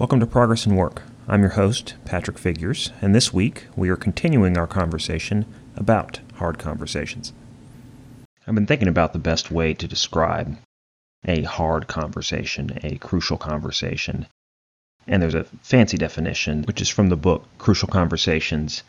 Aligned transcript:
Welcome 0.00 0.20
to 0.20 0.26
Progress 0.26 0.64
in 0.64 0.76
Work. 0.76 1.02
I'm 1.28 1.42
your 1.42 1.50
host, 1.50 1.92
Patrick 2.06 2.38
Figures, 2.38 2.90
and 3.02 3.14
this 3.14 3.34
week 3.34 3.66
we 3.76 3.90
are 3.90 3.96
continuing 3.96 4.56
our 4.56 4.66
conversation 4.66 5.44
about 5.76 6.20
hard 6.36 6.58
conversations. 6.58 7.34
I've 8.46 8.54
been 8.54 8.66
thinking 8.66 8.88
about 8.88 9.12
the 9.12 9.18
best 9.18 9.50
way 9.50 9.74
to 9.74 9.86
describe 9.86 10.56
a 11.26 11.42
hard 11.42 11.86
conversation, 11.86 12.78
a 12.82 12.96
crucial 12.96 13.36
conversation. 13.36 14.26
And 15.06 15.22
there's 15.22 15.34
a 15.34 15.44
fancy 15.60 15.98
definition, 15.98 16.62
which 16.62 16.80
is 16.80 16.88
from 16.88 17.10
the 17.10 17.16
book 17.16 17.46
Crucial 17.58 17.88
Conversations, 17.88 18.82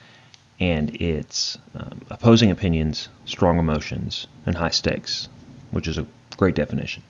and 0.62 0.96
it's 0.96 1.58
um, 1.76 2.00
opposing 2.10 2.52
opinions, 2.52 3.10
strong 3.26 3.60
emotions, 3.60 4.28
and 4.46 4.56
high 4.56 4.70
stakes, 4.70 5.28
which 5.72 5.90
is 5.90 5.98
a 5.98 6.08
great 6.38 6.56
definition. 6.56 7.04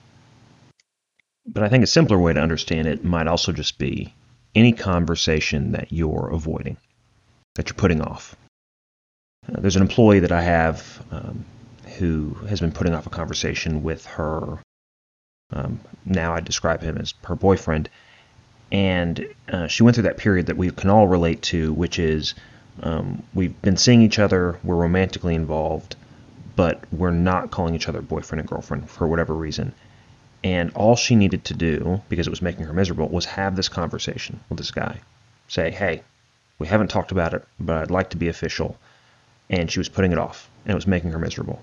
But 1.46 1.62
I 1.62 1.68
think 1.68 1.82
a 1.82 1.88
simpler 1.88 2.18
way 2.18 2.32
to 2.32 2.40
understand 2.40 2.86
it 2.86 3.04
might 3.04 3.26
also 3.26 3.52
just 3.52 3.78
be 3.78 4.14
any 4.54 4.72
conversation 4.72 5.72
that 5.72 5.92
you're 5.92 6.30
avoiding, 6.32 6.76
that 7.54 7.68
you're 7.68 7.74
putting 7.74 8.00
off. 8.00 8.36
Uh, 9.48 9.60
there's 9.60 9.76
an 9.76 9.82
employee 9.82 10.20
that 10.20 10.32
I 10.32 10.42
have 10.42 11.04
um, 11.10 11.44
who 11.98 12.34
has 12.48 12.60
been 12.60 12.72
putting 12.72 12.94
off 12.94 13.06
a 13.06 13.10
conversation 13.10 13.82
with 13.82 14.06
her. 14.06 14.58
Um, 15.52 15.80
now 16.04 16.34
I 16.34 16.40
describe 16.40 16.82
him 16.82 16.96
as 16.98 17.14
her 17.24 17.34
boyfriend. 17.34 17.88
And 18.70 19.26
uh, 19.50 19.66
she 19.66 19.82
went 19.82 19.96
through 19.96 20.04
that 20.04 20.16
period 20.16 20.46
that 20.46 20.56
we 20.56 20.70
can 20.70 20.90
all 20.90 21.08
relate 21.08 21.42
to, 21.42 21.72
which 21.74 21.98
is 21.98 22.34
um, 22.82 23.22
we've 23.34 23.60
been 23.60 23.76
seeing 23.76 24.00
each 24.00 24.18
other, 24.18 24.58
we're 24.64 24.76
romantically 24.76 25.34
involved, 25.34 25.96
but 26.56 26.82
we're 26.92 27.10
not 27.10 27.50
calling 27.50 27.74
each 27.74 27.88
other 27.88 28.00
boyfriend 28.00 28.40
and 28.40 28.48
girlfriend 28.48 28.88
for 28.88 29.06
whatever 29.06 29.34
reason. 29.34 29.74
And 30.44 30.72
all 30.74 30.96
she 30.96 31.14
needed 31.14 31.44
to 31.44 31.54
do, 31.54 32.02
because 32.08 32.26
it 32.26 32.30
was 32.30 32.42
making 32.42 32.64
her 32.66 32.72
miserable, 32.72 33.08
was 33.08 33.24
have 33.26 33.54
this 33.54 33.68
conversation 33.68 34.40
with 34.48 34.58
this 34.58 34.72
guy. 34.72 35.00
Say, 35.48 35.70
hey, 35.70 36.02
we 36.58 36.66
haven't 36.66 36.88
talked 36.88 37.12
about 37.12 37.34
it, 37.34 37.44
but 37.60 37.76
I'd 37.76 37.90
like 37.90 38.10
to 38.10 38.16
be 38.16 38.28
official. 38.28 38.76
And 39.48 39.70
she 39.70 39.78
was 39.78 39.88
putting 39.88 40.12
it 40.12 40.18
off, 40.18 40.48
and 40.64 40.72
it 40.72 40.74
was 40.74 40.86
making 40.86 41.12
her 41.12 41.18
miserable. 41.18 41.62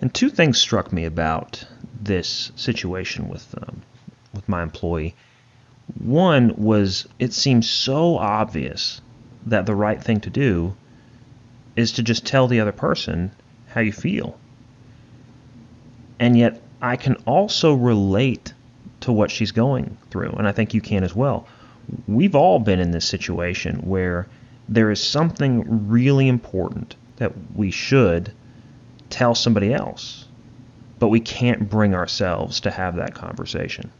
And 0.00 0.12
two 0.12 0.30
things 0.30 0.60
struck 0.60 0.92
me 0.92 1.04
about 1.04 1.64
this 2.00 2.52
situation 2.56 3.28
with 3.28 3.54
um, 3.56 3.82
with 4.34 4.48
my 4.48 4.62
employee. 4.62 5.14
One 5.98 6.54
was 6.56 7.06
it 7.18 7.32
seems 7.32 7.68
so 7.68 8.16
obvious 8.16 9.00
that 9.46 9.66
the 9.66 9.74
right 9.74 10.02
thing 10.02 10.20
to 10.20 10.30
do 10.30 10.74
is 11.76 11.92
to 11.92 12.02
just 12.02 12.26
tell 12.26 12.48
the 12.48 12.60
other 12.60 12.72
person 12.72 13.30
how 13.68 13.80
you 13.80 13.92
feel. 13.92 14.38
And 16.18 16.36
yet 16.36 16.60
I 16.80 16.96
can 16.96 17.14
also 17.26 17.74
relate 17.74 18.52
to 19.00 19.12
what 19.12 19.30
she's 19.30 19.52
going 19.52 19.96
through, 20.10 20.30
and 20.30 20.48
I 20.48 20.52
think 20.52 20.74
you 20.74 20.80
can 20.80 21.04
as 21.04 21.14
well. 21.14 21.46
We've 22.08 22.34
all 22.34 22.58
been 22.58 22.80
in 22.80 22.90
this 22.90 23.06
situation 23.06 23.76
where 23.78 24.26
there 24.68 24.90
is 24.90 25.02
something 25.02 25.88
really 25.88 26.28
important 26.28 26.96
that 27.16 27.32
we 27.54 27.70
should 27.70 28.32
tell 29.10 29.34
somebody 29.34 29.72
else, 29.72 30.26
but 30.98 31.08
we 31.08 31.20
can't 31.20 31.68
bring 31.68 31.94
ourselves 31.94 32.60
to 32.60 32.70
have 32.70 32.96
that 32.96 33.14
conversation. 33.14 33.90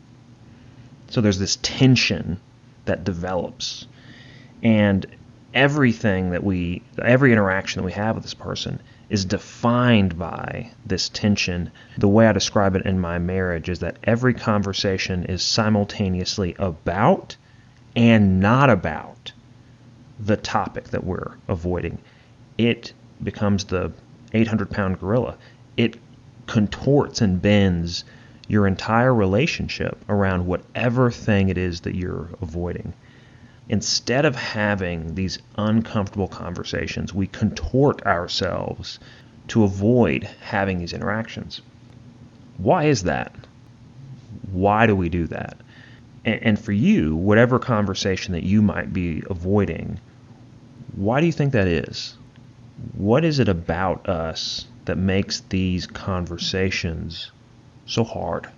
So 1.11 1.21
there's 1.21 1.39
this 1.39 1.59
tension 1.63 2.41
that 2.87 3.05
develops, 3.05 3.87
and 4.63 5.07
everything 5.53 6.31
that 6.31 6.43
we, 6.43 6.83
every 7.01 7.33
interaction 7.33 7.81
that 7.81 7.87
we 7.87 7.93
have 7.93 8.17
with 8.17 8.25
this 8.25 8.35
person 8.35 8.81
is 9.15 9.25
defined 9.25 10.19
by 10.19 10.69
this 10.85 11.09
tension. 11.09 11.71
The 11.99 12.09
way 12.09 12.27
I 12.27 12.33
describe 12.33 12.75
it 12.75 12.85
in 12.85 12.99
my 12.99 13.21
marriage 13.21 13.69
is 13.69 13.79
that 13.79 13.97
every 14.03 14.35
conversation 14.35 15.25
is 15.27 15.41
simultaneously 15.41 16.57
about 16.59 17.37
and 17.95 18.41
not 18.41 18.71
about 18.71 19.31
the 20.19 20.37
topic 20.37 20.87
that 20.89 21.05
we're 21.05 21.31
avoiding. 21.47 21.99
It 22.59 22.93
becomes 23.23 23.63
the 23.67 23.93
800 24.33 24.69
pound 24.69 24.99
gorilla. 24.99 25.37
It 25.77 25.97
contorts 26.49 27.21
and 27.21 27.41
bends 27.41 28.03
your 28.49 28.67
entire 28.67 29.15
relationship 29.15 29.97
around 30.09 30.45
whatever 30.45 31.13
thing 31.13 31.51
it 31.51 31.57
is 31.57 31.83
that 31.83 31.95
you're 31.95 32.31
avoiding 32.43 32.93
instead 33.69 34.25
of 34.25 34.37
having 34.37 35.15
these 35.15 35.39
uncomfortable 35.57 36.29
conversations, 36.29 37.15
we 37.15 37.27
contort 37.27 38.03
ourselves 38.07 38.99
to 39.49 39.65
avoid 39.65 40.25
having 40.41 40.79
these 40.79 40.93
interactions. 40.93 41.61
Why 42.59 42.85
is 42.85 43.03
that? 43.05 43.35
Why 44.53 44.87
do 44.87 44.95
we 44.95 45.09
do 45.09 45.27
that? 45.29 45.57
And, 46.27 46.59
for 46.59 46.73
you, 46.73 47.17
whatever 47.17 47.59
conversation 47.59 48.33
that 48.33 48.45
you 48.45 48.63
might 48.63 48.95
be 48.95 49.23
avoiding, 49.29 50.01
why 50.95 51.21
do 51.21 51.27
you 51.27 51.33
think 51.33 51.53
that 51.53 51.67
is? 51.67 52.17
What 52.95 53.27
is 53.27 53.39
it 53.39 53.49
about 53.49 54.09
us 54.09 54.67
that 54.87 54.97
makes 54.97 55.41
these 55.41 55.87
conversations 55.87 57.31
so 57.85 58.05
hard? 58.05 58.49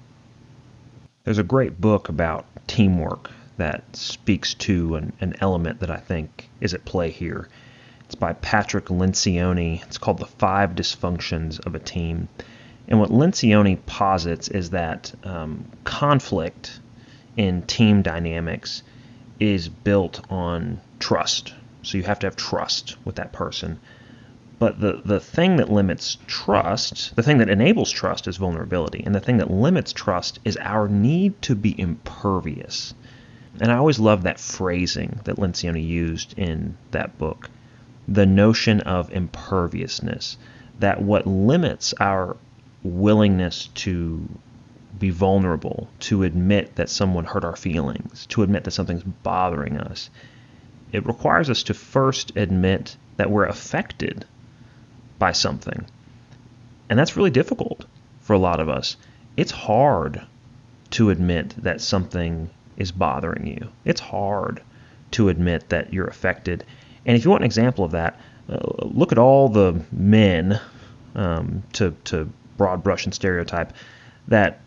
There's 1.24 1.38
a 1.38 1.42
great 1.42 1.80
book 1.80 2.08
about 2.08 2.46
teamwork 2.68 3.32
that 3.56 3.84
speaks 3.96 4.54
to 4.54 4.96
an, 4.96 5.12
an 5.20 5.34
element 5.40 5.80
that 5.80 5.90
I 5.90 5.96
think 5.96 6.48
is 6.60 6.74
at 6.74 6.84
play 6.84 7.10
here. 7.10 7.48
It's 8.04 8.14
by 8.14 8.34
Patrick 8.34 8.86
Lencioni. 8.86 9.82
It's 9.84 9.98
called 9.98 10.18
The 10.18 10.26
Five 10.26 10.76
Dysfunctions 10.76 11.64
of 11.66 11.74
a 11.74 11.78
Team. 11.78 12.28
And 12.88 13.00
what 13.00 13.10
Lencioni 13.10 13.78
posits 13.86 14.48
is 14.48 14.70
that 14.70 15.12
um, 15.24 15.64
conflict 15.84 16.78
in 17.36 17.62
team 17.62 18.02
dynamics 18.02 18.82
is 19.40 19.68
built 19.68 20.20
on 20.30 20.80
trust. 20.98 21.52
So 21.82 21.98
you 21.98 22.04
have 22.04 22.20
to 22.20 22.26
have 22.26 22.36
trust 22.36 22.96
with 23.04 23.16
that 23.16 23.32
person. 23.32 23.80
But 24.58 24.80
the, 24.80 25.02
the 25.04 25.20
thing 25.20 25.56
that 25.56 25.70
limits 25.70 26.16
trust, 26.26 27.14
the 27.14 27.22
thing 27.22 27.38
that 27.38 27.50
enables 27.50 27.90
trust 27.90 28.26
is 28.26 28.38
vulnerability. 28.38 29.02
And 29.04 29.14
the 29.14 29.20
thing 29.20 29.36
that 29.38 29.50
limits 29.50 29.92
trust 29.92 30.38
is 30.44 30.56
our 30.56 30.88
need 30.88 31.42
to 31.42 31.54
be 31.54 31.78
impervious. 31.78 32.94
And 33.60 33.72
I 33.72 33.76
always 33.76 33.98
love 33.98 34.22
that 34.24 34.38
phrasing 34.38 35.20
that 35.24 35.36
Lencioni 35.36 35.86
used 35.86 36.38
in 36.38 36.76
that 36.90 37.16
book 37.18 37.50
the 38.08 38.26
notion 38.26 38.80
of 38.82 39.10
imperviousness, 39.12 40.36
that 40.78 41.02
what 41.02 41.26
limits 41.26 41.92
our 41.98 42.36
willingness 42.82 43.68
to 43.74 44.28
be 44.98 45.10
vulnerable, 45.10 45.88
to 46.00 46.22
admit 46.22 46.76
that 46.76 46.88
someone 46.88 47.24
hurt 47.24 47.44
our 47.44 47.56
feelings, 47.56 48.26
to 48.26 48.42
admit 48.42 48.64
that 48.64 48.70
something's 48.70 49.02
bothering 49.02 49.78
us, 49.78 50.08
it 50.92 51.04
requires 51.04 51.50
us 51.50 51.64
to 51.64 51.74
first 51.74 52.36
admit 52.36 52.96
that 53.16 53.30
we're 53.30 53.46
affected 53.46 54.24
by 55.18 55.32
something. 55.32 55.84
And 56.88 56.98
that's 56.98 57.16
really 57.16 57.30
difficult 57.30 57.84
for 58.20 58.34
a 58.34 58.38
lot 58.38 58.60
of 58.60 58.68
us. 58.68 58.96
It's 59.36 59.50
hard 59.50 60.22
to 60.90 61.10
admit 61.10 61.54
that 61.58 61.80
something 61.80 62.50
is 62.76 62.92
bothering 62.92 63.46
you. 63.46 63.68
It's 63.84 64.00
hard 64.00 64.62
to 65.12 65.28
admit 65.28 65.68
that 65.70 65.92
you're 65.92 66.06
affected. 66.06 66.64
And 67.04 67.16
if 67.16 67.24
you 67.24 67.30
want 67.30 67.42
an 67.42 67.46
example 67.46 67.84
of 67.84 67.92
that, 67.92 68.20
uh, 68.48 68.58
look 68.82 69.12
at 69.12 69.18
all 69.18 69.48
the 69.48 69.80
men, 69.92 70.60
um, 71.14 71.62
to, 71.74 71.94
to 72.04 72.28
broad 72.56 72.82
brush 72.82 73.04
and 73.04 73.14
stereotype, 73.14 73.72
that 74.28 74.60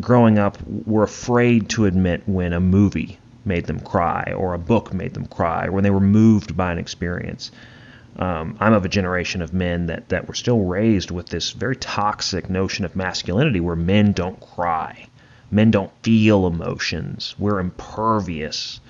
growing 0.00 0.38
up 0.38 0.58
were 0.86 1.02
afraid 1.02 1.68
to 1.70 1.86
admit 1.86 2.22
when 2.26 2.52
a 2.52 2.60
movie 2.60 3.18
made 3.44 3.66
them 3.66 3.80
cry 3.80 4.32
or 4.36 4.54
a 4.54 4.58
book 4.58 4.92
made 4.92 5.14
them 5.14 5.26
cry 5.26 5.66
or 5.66 5.72
when 5.72 5.84
they 5.84 5.90
were 5.90 6.00
moved 6.00 6.56
by 6.56 6.70
an 6.70 6.78
experience. 6.78 7.50
Um, 8.18 8.56
I'm 8.60 8.72
of 8.72 8.84
a 8.84 8.88
generation 8.88 9.42
of 9.42 9.52
men 9.52 9.86
that, 9.86 10.08
that 10.08 10.26
were 10.26 10.34
still 10.34 10.60
raised 10.60 11.10
with 11.10 11.28
this 11.28 11.52
very 11.52 11.76
toxic 11.76 12.50
notion 12.50 12.84
of 12.84 12.96
masculinity 12.96 13.60
where 13.60 13.76
men 13.76 14.12
don't 14.12 14.40
cry. 14.40 15.06
Men 15.50 15.70
don't 15.70 15.90
feel 16.02 16.46
emotions. 16.46 17.34
We're 17.38 17.58
impervious. 17.58 18.80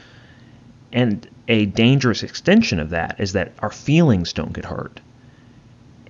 And 0.93 1.28
a 1.46 1.66
dangerous 1.66 2.22
extension 2.22 2.81
of 2.81 2.90
that 2.90 3.20
is 3.20 3.32
that 3.34 3.52
our 3.60 3.70
feelings 3.70 4.32
don't 4.32 4.52
get 4.52 4.64
hurt. 4.64 5.00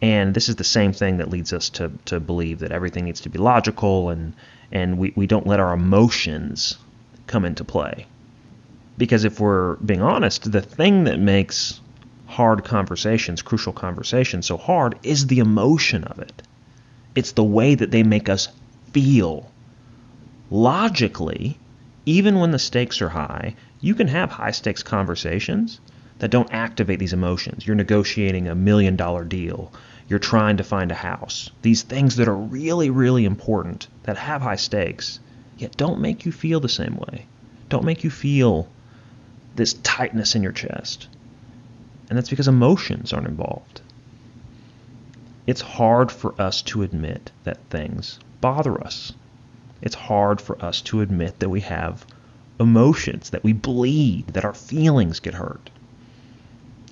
And 0.00 0.34
this 0.34 0.48
is 0.48 0.56
the 0.56 0.64
same 0.64 0.92
thing 0.92 1.18
that 1.18 1.30
leads 1.30 1.52
us 1.52 1.70
to, 1.70 1.90
to 2.06 2.20
believe 2.20 2.60
that 2.60 2.72
everything 2.72 3.04
needs 3.04 3.20
to 3.22 3.28
be 3.28 3.38
logical 3.38 4.10
and, 4.10 4.32
and 4.70 4.96
we, 4.96 5.12
we 5.16 5.26
don't 5.26 5.46
let 5.46 5.60
our 5.60 5.72
emotions 5.74 6.78
come 7.26 7.44
into 7.44 7.64
play. 7.64 8.06
Because 8.96 9.24
if 9.24 9.40
we're 9.40 9.76
being 9.76 10.02
honest, 10.02 10.50
the 10.50 10.62
thing 10.62 11.04
that 11.04 11.18
makes 11.18 11.80
hard 12.26 12.64
conversations, 12.64 13.42
crucial 13.42 13.72
conversations, 13.72 14.46
so 14.46 14.56
hard 14.56 14.98
is 15.02 15.26
the 15.26 15.40
emotion 15.40 16.04
of 16.04 16.18
it. 16.20 16.42
It's 17.14 17.32
the 17.32 17.44
way 17.44 17.74
that 17.74 17.90
they 17.90 18.02
make 18.02 18.28
us 18.28 18.48
feel 18.92 19.50
logically, 20.50 21.58
even 22.06 22.38
when 22.38 22.50
the 22.50 22.58
stakes 22.58 23.02
are 23.02 23.10
high, 23.10 23.54
you 23.80 23.94
can 23.94 24.08
have 24.08 24.30
high 24.30 24.50
stakes 24.50 24.82
conversations 24.82 25.80
that 26.18 26.30
don't 26.30 26.52
activate 26.52 26.98
these 26.98 27.12
emotions. 27.12 27.66
You're 27.66 27.76
negotiating 27.76 28.48
a 28.48 28.54
million 28.54 28.96
dollar 28.96 29.24
deal. 29.24 29.72
You're 30.08 30.18
trying 30.18 30.56
to 30.56 30.64
find 30.64 30.90
a 30.90 30.94
house. 30.94 31.50
These 31.62 31.82
things 31.82 32.16
that 32.16 32.28
are 32.28 32.34
really, 32.34 32.90
really 32.90 33.24
important, 33.24 33.88
that 34.04 34.16
have 34.16 34.42
high 34.42 34.56
stakes, 34.56 35.20
yet 35.58 35.76
don't 35.76 36.00
make 36.00 36.24
you 36.24 36.32
feel 36.32 36.60
the 36.60 36.68
same 36.68 36.96
way, 36.96 37.26
don't 37.68 37.84
make 37.84 38.04
you 38.04 38.10
feel 38.10 38.68
this 39.54 39.74
tightness 39.74 40.34
in 40.34 40.42
your 40.42 40.52
chest. 40.52 41.08
And 42.08 42.16
that's 42.16 42.30
because 42.30 42.48
emotions 42.48 43.12
aren't 43.12 43.26
involved. 43.26 43.82
It's 45.46 45.60
hard 45.60 46.10
for 46.10 46.40
us 46.40 46.62
to 46.62 46.82
admit 46.82 47.30
that 47.44 47.58
things 47.68 48.18
bother 48.40 48.82
us. 48.82 49.12
It's 49.80 49.94
hard 49.94 50.40
for 50.40 50.62
us 50.64 50.80
to 50.82 51.00
admit 51.00 51.38
that 51.38 51.48
we 51.48 51.60
have 51.60 52.04
emotions, 52.58 53.30
that 53.30 53.44
we 53.44 53.52
bleed, 53.52 54.28
that 54.28 54.44
our 54.44 54.54
feelings 54.54 55.20
get 55.20 55.34
hurt. 55.34 55.70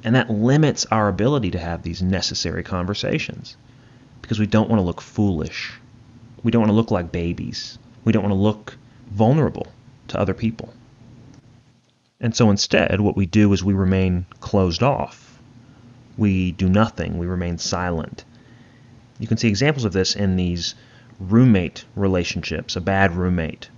And 0.04 0.14
that 0.14 0.30
limits 0.30 0.86
our 0.86 1.08
ability 1.08 1.50
to 1.52 1.58
have 1.58 1.82
these 1.82 2.02
necessary 2.02 2.62
conversations 2.62 3.56
because 4.22 4.38
we 4.38 4.46
don't 4.46 4.68
want 4.68 4.78
to 4.78 4.84
look 4.84 5.00
foolish. 5.00 5.72
We 6.42 6.50
don't 6.50 6.62
want 6.62 6.70
to 6.70 6.76
look 6.76 6.90
like 6.90 7.10
babies. 7.10 7.78
We 8.04 8.12
don't 8.12 8.22
want 8.22 8.32
to 8.32 8.40
look 8.40 8.76
vulnerable 9.10 9.66
to 10.08 10.20
other 10.20 10.34
people. 10.34 10.72
And 12.20 12.34
so 12.34 12.50
instead, 12.50 13.00
what 13.00 13.16
we 13.16 13.26
do 13.26 13.52
is 13.52 13.64
we 13.64 13.74
remain 13.74 14.26
closed 14.40 14.82
off. 14.82 15.38
We 16.16 16.52
do 16.52 16.68
nothing. 16.68 17.18
We 17.18 17.26
remain 17.26 17.58
silent. 17.58 18.24
You 19.18 19.26
can 19.26 19.36
see 19.36 19.48
examples 19.48 19.84
of 19.84 19.92
this 19.92 20.14
in 20.14 20.36
these 20.36 20.74
roommate 21.20 21.84
relationships, 21.94 22.76
a 22.76 22.80
bad 22.80 23.14
roommate, 23.14 23.68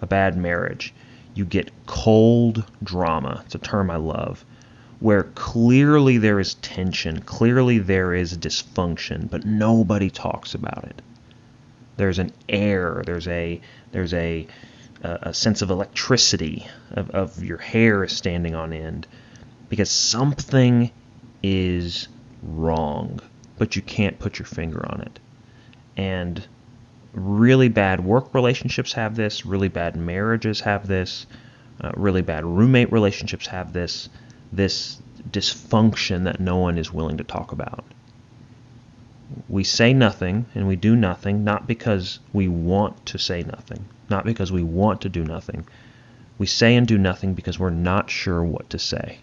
a 0.00 0.06
bad 0.06 0.36
marriage. 0.36 0.94
You 1.34 1.44
get 1.44 1.70
cold 1.86 2.64
drama. 2.82 3.42
It's 3.46 3.54
a 3.54 3.58
term 3.58 3.90
I 3.90 3.96
love 3.96 4.44
where 5.00 5.24
clearly 5.34 6.16
there 6.18 6.40
is 6.40 6.54
tension, 6.54 7.20
clearly 7.20 7.78
there 7.78 8.14
is 8.14 8.38
dysfunction, 8.38 9.28
but 9.28 9.44
nobody 9.44 10.08
talks 10.08 10.54
about 10.54 10.84
it. 10.84 11.02
There's 11.98 12.18
an 12.18 12.32
air, 12.48 13.02
there's 13.04 13.28
a 13.28 13.60
there's 13.92 14.14
a 14.14 14.46
a 15.02 15.34
sense 15.34 15.60
of 15.60 15.70
electricity 15.70 16.66
of, 16.92 17.10
of 17.10 17.44
your 17.44 17.58
hair 17.58 18.08
standing 18.08 18.54
on 18.54 18.72
end 18.72 19.06
because 19.68 19.90
something 19.90 20.90
is 21.42 22.08
wrong, 22.42 23.20
but 23.58 23.76
you 23.76 23.82
can't 23.82 24.18
put 24.18 24.38
your 24.38 24.46
finger 24.46 24.86
on 24.90 25.02
it. 25.02 25.18
And 25.98 26.46
really 27.14 27.68
bad 27.68 28.04
work 28.04 28.34
relationships 28.34 28.92
have 28.92 29.16
this, 29.16 29.46
really 29.46 29.68
bad 29.68 29.96
marriages 29.96 30.60
have 30.60 30.86
this, 30.86 31.26
uh, 31.80 31.92
really 31.96 32.22
bad 32.22 32.44
roommate 32.44 32.92
relationships 32.92 33.46
have 33.46 33.72
this 33.72 34.08
this 34.52 35.00
dysfunction 35.30 36.24
that 36.24 36.38
no 36.38 36.56
one 36.56 36.78
is 36.78 36.92
willing 36.92 37.16
to 37.16 37.24
talk 37.24 37.52
about. 37.52 37.84
We 39.48 39.64
say 39.64 39.92
nothing 39.92 40.46
and 40.54 40.68
we 40.68 40.76
do 40.76 40.94
nothing 40.94 41.44
not 41.44 41.66
because 41.66 42.20
we 42.32 42.46
want 42.46 43.06
to 43.06 43.18
say 43.18 43.42
nothing, 43.42 43.86
not 44.08 44.24
because 44.24 44.52
we 44.52 44.62
want 44.62 45.00
to 45.02 45.08
do 45.08 45.24
nothing. 45.24 45.66
We 46.38 46.46
say 46.46 46.76
and 46.76 46.86
do 46.86 46.98
nothing 46.98 47.34
because 47.34 47.58
we're 47.58 47.70
not 47.70 48.10
sure 48.10 48.44
what 48.44 48.70
to 48.70 48.78
say. 48.78 49.18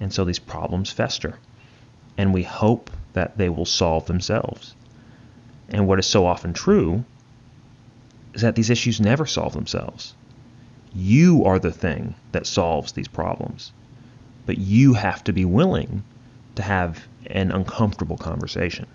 And 0.00 0.12
so 0.12 0.24
these 0.24 0.38
problems 0.38 0.90
fester. 0.90 1.38
And 2.18 2.34
we 2.34 2.42
hope 2.42 2.90
that 3.12 3.38
they 3.38 3.48
will 3.48 3.66
solve 3.66 4.06
themselves. 4.06 4.74
And 5.68 5.86
what 5.86 5.98
is 5.98 6.06
so 6.06 6.26
often 6.26 6.52
true 6.52 7.04
is 8.34 8.42
that 8.42 8.54
these 8.54 8.70
issues 8.70 9.00
never 9.00 9.26
solve 9.26 9.52
themselves. 9.52 10.14
You 10.94 11.44
are 11.44 11.58
the 11.58 11.72
thing 11.72 12.14
that 12.32 12.46
solves 12.46 12.92
these 12.92 13.08
problems 13.08 13.72
but 14.46 14.58
you 14.58 14.94
have 14.94 15.24
to 15.24 15.32
be 15.32 15.44
willing 15.44 16.04
to 16.54 16.62
have 16.62 17.06
an 17.26 17.50
uncomfortable 17.50 18.16
conversation. 18.16 18.86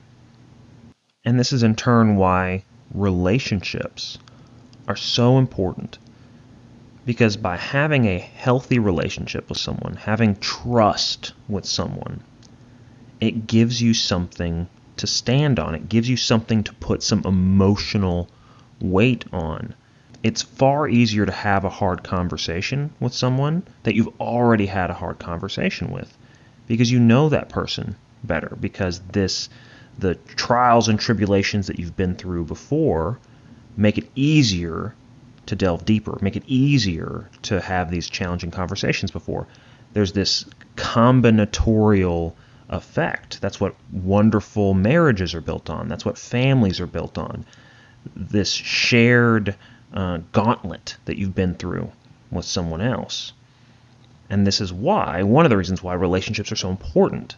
And 1.26 1.38
this 1.38 1.54
is 1.54 1.62
in 1.62 1.76
turn 1.76 2.16
why 2.16 2.64
relationships 2.94 4.18
are 4.88 4.96
so 4.96 5.38
important. 5.38 6.00
Because 7.06 7.36
by 7.36 7.58
having 7.58 8.06
a 8.06 8.18
healthy 8.18 8.80
relationship 8.80 9.50
with 9.50 9.58
someone, 9.58 9.96
having 9.96 10.36
trust 10.38 11.34
with 11.50 11.66
someone, 11.66 12.24
it 13.20 13.46
gives 13.48 13.82
you 13.82 13.94
something 13.94 14.68
to 15.02 15.08
stand 15.08 15.60
on. 15.60 15.76
It 15.76 15.90
gives 15.90 16.10
you 16.10 16.18
something 16.18 16.64
to 16.64 16.74
put 16.74 17.04
some 17.04 17.22
emotional 17.26 18.30
weight 18.80 19.26
on 19.32 19.76
it's 20.24 20.42
far 20.42 20.88
easier 20.88 21.26
to 21.26 21.32
have 21.32 21.64
a 21.64 21.70
hard 21.70 22.04
conversation 22.04 22.92
with 23.00 23.14
someone 23.14 23.64
that 23.84 23.96
you've 23.96 24.22
already 24.22 24.68
had 24.68 24.90
a 24.90 24.94
hard 24.94 25.18
conversation 25.20 25.92
with 25.92 26.16
because 26.68 26.92
you 26.92 27.00
know 27.00 27.30
that 27.30 27.50
person 27.50 27.96
better 28.24 28.56
because 28.60 29.00
this 29.12 29.50
the 29.98 30.16
trials 30.36 30.88
and 30.88 31.00
tribulations 31.00 31.68
that 31.68 31.80
you've 31.80 31.98
been 31.98 32.16
through 32.16 32.46
before 32.46 33.20
make 33.76 33.98
it 33.98 34.10
easier 34.16 34.94
to 35.48 35.56
delve 35.56 35.84
deeper 35.86 36.18
make 36.22 36.36
it 36.36 36.44
easier 36.46 37.28
to 37.42 37.60
have 37.60 37.90
these 37.90 38.08
challenging 38.08 38.52
conversations 38.52 39.10
before 39.10 39.48
there's 39.94 40.14
this 40.14 40.46
combinatorial 40.76 42.34
effect 42.72 43.42
that's 43.42 43.60
what 43.60 43.76
wonderful 43.92 44.74
marriages 44.74 45.36
are 45.36 45.42
built 45.42 45.70
on 45.70 45.88
that's 45.88 46.06
what 46.06 46.18
families 46.18 46.80
are 46.80 46.88
built 46.88 47.18
on 47.18 47.46
this 48.16 48.52
shared 48.52 49.56
uh, 49.94 50.20
gauntlet 50.32 50.98
that 51.06 51.18
you've 51.18 51.36
been 51.36 51.56
through 51.56 51.92
with 52.32 52.46
someone 52.46 52.82
else. 52.82 53.34
And 54.30 54.48
this 54.48 54.62
is 54.62 54.72
why, 54.72 55.24
one 55.24 55.46
of 55.46 55.50
the 55.50 55.58
reasons 55.58 55.84
why 55.84 55.94
relationships 55.94 56.52
are 56.52 56.58
so 56.58 56.70
important 56.70 57.36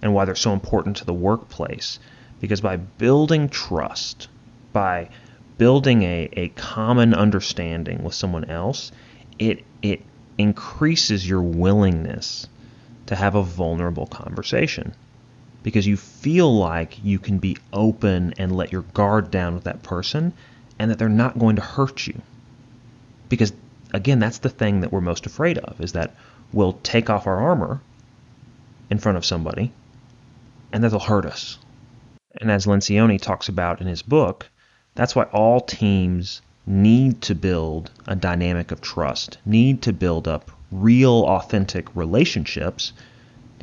and 0.00 0.14
why 0.14 0.24
they're 0.24 0.34
so 0.34 0.52
important 0.52 0.96
to 0.98 1.04
the 1.04 1.12
workplace. 1.12 1.98
Because 2.40 2.62
by 2.62 2.76
building 2.76 3.50
trust, 3.50 4.28
by 4.72 5.10
building 5.58 6.02
a, 6.02 6.30
a 6.32 6.48
common 6.50 7.12
understanding 7.12 8.02
with 8.02 8.14
someone 8.14 8.46
else, 8.46 8.92
it, 9.38 9.62
it 9.82 10.02
increases 10.38 11.28
your 11.28 11.42
willingness 11.42 12.46
to 13.10 13.16
have 13.16 13.34
a 13.34 13.42
vulnerable 13.42 14.06
conversation. 14.06 14.94
Because 15.64 15.84
you 15.84 15.96
feel 15.96 16.56
like 16.56 17.04
you 17.04 17.18
can 17.18 17.38
be 17.38 17.56
open 17.72 18.34
and 18.38 18.54
let 18.54 18.70
your 18.70 18.82
guard 18.82 19.32
down 19.32 19.56
with 19.56 19.64
that 19.64 19.82
person 19.82 20.32
and 20.78 20.88
that 20.88 20.98
they're 21.00 21.08
not 21.08 21.36
going 21.36 21.56
to 21.56 21.62
hurt 21.62 22.06
you. 22.06 22.22
Because 23.28 23.52
again, 23.92 24.20
that's 24.20 24.38
the 24.38 24.48
thing 24.48 24.82
that 24.82 24.92
we're 24.92 25.00
most 25.00 25.26
afraid 25.26 25.58
of 25.58 25.80
is 25.80 25.94
that 25.94 26.14
we'll 26.52 26.74
take 26.84 27.10
off 27.10 27.26
our 27.26 27.38
armor 27.38 27.80
in 28.90 29.00
front 29.00 29.18
of 29.18 29.24
somebody 29.24 29.72
and 30.72 30.84
that 30.84 30.90
they'll 30.90 31.00
hurt 31.00 31.26
us. 31.26 31.58
And 32.40 32.48
as 32.48 32.66
Lencioni 32.66 33.20
talks 33.20 33.48
about 33.48 33.80
in 33.80 33.88
his 33.88 34.02
book, 34.02 34.48
that's 34.94 35.16
why 35.16 35.24
all 35.24 35.60
teams 35.60 36.42
need 36.64 37.22
to 37.22 37.34
build 37.34 37.90
a 38.06 38.14
dynamic 38.14 38.70
of 38.70 38.80
trust, 38.80 39.38
need 39.44 39.82
to 39.82 39.92
build 39.92 40.28
up 40.28 40.52
real, 40.70 41.24
authentic 41.26 41.94
relationships. 41.94 42.92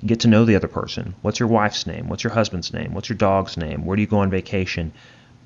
Get 0.05 0.19
to 0.21 0.27
know 0.27 0.45
the 0.45 0.55
other 0.55 0.67
person. 0.67 1.15
What's 1.21 1.39
your 1.39 1.49
wife's 1.49 1.87
name? 1.87 2.07
What's 2.07 2.23
your 2.23 2.33
husband's 2.33 2.73
name? 2.73 2.93
What's 2.93 3.09
your 3.09 3.17
dog's 3.17 3.57
name? 3.57 3.85
Where 3.85 3.95
do 3.95 4.01
you 4.01 4.07
go 4.07 4.19
on 4.19 4.29
vacation? 4.29 4.93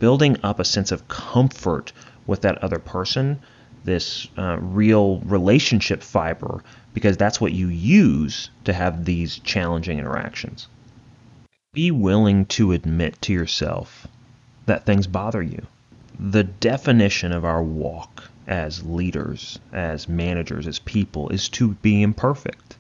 building 0.01 0.35
up 0.41 0.59
a 0.59 0.65
sense 0.65 0.91
of 0.91 1.07
comfort 1.07 1.93
with 2.25 2.41
that 2.41 2.57
other 2.63 2.79
person, 2.79 3.39
this 3.83 4.27
uh, 4.35 4.57
real 4.59 5.19
relationship 5.19 6.01
fiber, 6.01 6.63
because 6.93 7.15
that's 7.15 7.39
what 7.39 7.53
you 7.53 7.67
use 7.67 8.49
to 8.63 8.73
have 8.73 9.05
these 9.05 9.37
challenging 9.39 9.99
interactions. 9.99 10.67
Be 11.73 11.91
willing 11.91 12.45
to 12.47 12.71
admit 12.71 13.21
to 13.21 13.31
yourself 13.31 14.07
that 14.65 14.87
things 14.87 15.05
bother 15.05 15.41
you. 15.41 15.67
The 16.23 16.43
definition 16.43 17.31
of 17.31 17.43
our 17.43 17.63
walk 17.63 18.29
as 18.45 18.83
leaders, 18.83 19.57
as 19.73 20.07
managers, 20.07 20.67
as 20.67 20.77
people 20.77 21.29
is 21.29 21.49
to 21.49 21.69
be 21.69 22.03
imperfect. 22.03 22.77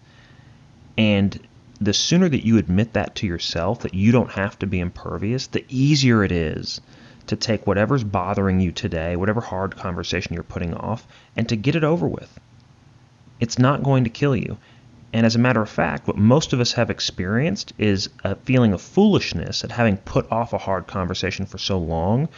And 0.95 1.39
the 1.79 1.93
sooner 1.93 2.29
that 2.29 2.45
you 2.45 2.59
admit 2.59 2.93
that 2.93 3.15
to 3.15 3.25
yourself, 3.25 3.79
that 3.79 3.95
you 3.95 4.11
don't 4.11 4.29
have 4.29 4.59
to 4.59 4.67
be 4.67 4.79
impervious, 4.79 5.47
the 5.47 5.65
easier 5.69 6.23
it 6.23 6.31
is 6.31 6.81
to 7.25 7.35
take 7.35 7.65
whatever's 7.65 8.03
bothering 8.03 8.59
you 8.59 8.71
today, 8.71 9.15
whatever 9.15 9.41
hard 9.41 9.75
conversation 9.75 10.35
you're 10.35 10.43
putting 10.43 10.75
off, 10.75 11.07
and 11.35 11.49
to 11.49 11.55
get 11.55 11.75
it 11.75 11.83
over 11.83 12.07
with. 12.07 12.39
It's 13.39 13.57
not 13.57 13.81
going 13.81 14.03
to 14.03 14.11
kill 14.11 14.35
you. 14.35 14.59
And 15.13 15.25
as 15.25 15.35
a 15.35 15.39
matter 15.39 15.63
of 15.63 15.69
fact, 15.69 16.07
what 16.07 16.15
most 16.15 16.53
of 16.53 16.59
us 16.59 16.73
have 16.73 16.91
experienced 16.91 17.73
is 17.79 18.09
a 18.23 18.35
feeling 18.35 18.73
of 18.73 18.83
foolishness 18.83 19.63
at 19.63 19.71
having 19.71 19.97
put 19.97 20.31
off 20.31 20.53
a 20.53 20.59
hard 20.59 20.85
conversation 20.85 21.47
for 21.47 21.57
so 21.57 21.79
long 21.79 22.29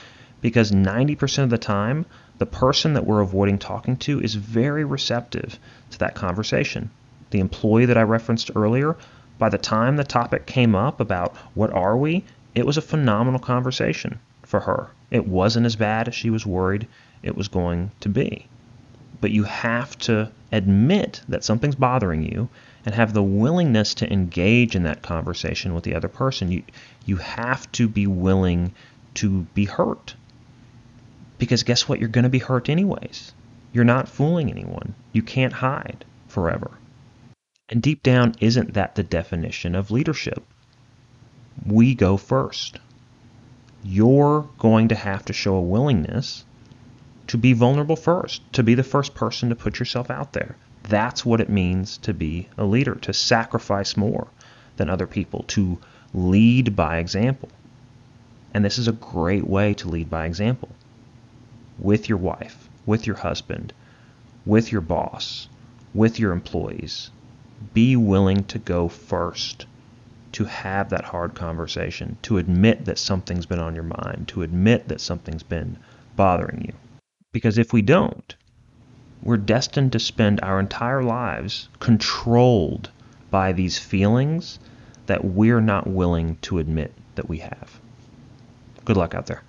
because 0.44 0.72
90% 0.74 1.44
of 1.44 1.50
the 1.50 1.58
time, 1.58 2.06
the 2.38 2.46
person 2.46 2.94
that 2.94 3.06
we're 3.08 3.22
avoiding 3.22 3.58
talking 3.58 3.96
to 3.96 4.20
is 4.20 4.36
very 4.36 4.84
receptive 4.84 5.58
to 5.90 6.00
that 6.00 6.16
conversation. 6.16 6.92
The 7.30 7.40
employee 7.40 7.86
that 7.86 7.98
I 7.98 8.02
referenced 8.02 8.52
earlier, 8.54 8.98
by 9.40 9.48
the 9.48 9.58
time 9.58 9.96
the 9.96 10.04
topic 10.04 10.46
came 10.46 10.76
up 10.76 11.00
about 11.00 11.34
what 11.54 11.72
are 11.72 11.96
we, 11.96 12.26
it 12.54 12.66
was 12.66 12.76
a 12.76 12.82
phenomenal 12.82 13.40
conversation 13.40 14.20
for 14.42 14.60
her. 14.60 14.90
It 15.10 15.26
wasn't 15.26 15.66
as 15.66 15.78
bad 15.78 16.10
as 16.10 16.14
she 16.14 16.30
was 16.30 16.46
worried 16.46 16.88
it 17.24 17.38
was 17.38 17.48
going 17.48 17.92
to 18.02 18.10
be. 18.10 18.46
But 19.22 19.32
you 19.32 19.46
have 19.46 19.98
to 20.00 20.30
admit 20.52 21.22
that 21.30 21.46
something's 21.46 21.76
bothering 21.76 22.22
you 22.22 22.50
and 22.86 22.94
have 22.94 23.14
the 23.14 23.24
willingness 23.24 23.94
to 23.94 24.12
engage 24.12 24.76
in 24.76 24.84
that 24.84 25.02
conversation 25.02 25.74
with 25.74 25.86
the 25.86 25.96
other 25.96 26.10
person. 26.10 26.52
You 26.52 26.64
you 27.06 27.16
have 27.16 27.72
to 27.72 27.88
be 27.88 28.08
willing 28.08 28.74
to 29.14 29.48
be 29.54 29.64
hurt. 29.64 30.16
Because 31.44 31.64
guess 31.64 31.90
what? 31.90 32.00
You're 32.00 32.08
going 32.08 32.24
to 32.24 32.30
be 32.30 32.40
hurt 32.40 32.70
anyways. 32.70 33.34
You're 33.74 33.84
not 33.84 34.08
fooling 34.08 34.50
anyone. 34.50 34.96
You 35.12 35.22
can't 35.22 35.52
hide 35.52 36.06
forever. 36.26 36.72
And 37.68 37.82
deep 37.82 38.02
down, 38.02 38.36
isn't 38.40 38.76
that 38.76 38.96
the 38.96 39.04
definition 39.04 39.76
of 39.76 39.92
leadership? 39.92 40.42
We 41.66 41.96
go 41.96 42.16
first. 42.16 42.80
You're 43.84 44.48
going 44.58 44.88
to 44.88 44.96
have 44.96 45.26
to 45.26 45.34
show 45.34 45.56
a 45.56 45.62
willingness 45.62 46.46
to 47.28 47.38
be 47.38 47.52
vulnerable 47.52 47.98
first, 47.98 48.42
to 48.54 48.64
be 48.64 48.74
the 48.74 48.82
first 48.82 49.14
person 49.14 49.50
to 49.50 49.56
put 49.56 49.80
yourself 49.80 50.10
out 50.10 50.32
there. 50.32 50.56
That's 50.84 51.26
what 51.26 51.42
it 51.42 51.50
means 51.50 51.98
to 51.98 52.14
be 52.14 52.48
a 52.58 52.64
leader, 52.64 52.96
to 53.02 53.12
sacrifice 53.12 53.98
more 53.98 54.30
than 54.78 54.90
other 54.90 55.08
people, 55.08 55.44
to 55.50 55.78
lead 56.14 56.74
by 56.74 57.00
example. 57.00 57.50
And 58.54 58.64
this 58.64 58.78
is 58.78 58.88
a 58.88 58.94
great 58.94 59.46
way 59.46 59.74
to 59.74 59.90
lead 59.90 60.10
by 60.10 60.26
example 60.26 60.70
with 61.80 62.10
your 62.10 62.18
wife, 62.18 62.70
with 62.86 63.08
your 63.08 63.16
husband, 63.18 63.74
with 64.46 64.72
your 64.72 64.82
boss, 64.82 65.48
with 65.94 66.20
your 66.20 66.32
employees. 66.32 67.12
Be 67.74 67.96
willing 67.96 68.44
to 68.46 68.60
go 68.60 68.88
first, 68.88 69.66
to 70.34 70.46
have 70.46 70.90
that 70.90 71.06
hard 71.06 71.36
conversation, 71.36 72.18
to 72.24 72.38
admit 72.38 72.86
that 72.86 72.98
something's 72.98 73.46
been 73.46 73.60
on 73.60 73.76
your 73.76 73.84
mind, 73.84 74.28
to 74.30 74.42
admit 74.42 74.88
that 74.88 75.02
something's 75.02 75.44
been 75.44 75.78
bothering 76.16 76.66
you. 76.66 76.74
Because 77.32 77.58
if 77.58 77.72
we 77.72 77.82
don't, 77.82 78.36
we're 79.22 79.38
destined 79.38 79.94
to 79.94 80.00
spend 80.00 80.42
our 80.42 80.60
entire 80.60 81.04
lives 81.04 81.70
controlled 81.80 82.92
by 83.32 83.54
these 83.54 83.80
feelings 83.80 84.60
that 85.06 85.24
we're 85.24 85.62
not 85.62 85.88
willing 85.88 86.38
to 86.42 86.60
admit 86.60 86.94
that 87.16 87.30
we 87.30 87.40
have. 87.40 87.80
Good 88.86 88.98
luck 88.98 89.16
out 89.16 89.28
there. 89.28 89.44